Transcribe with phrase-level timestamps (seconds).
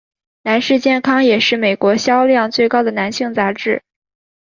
[0.41, 3.83] 男士健康也是美国销量最高的男性杂志。